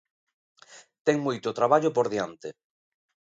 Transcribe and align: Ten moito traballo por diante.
Ten 1.05 1.17
moito 1.25 1.55
traballo 1.59 1.89
por 1.95 2.07
diante. 2.13 2.49